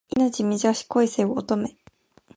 [0.17, 1.77] 命短し恋せよ乙女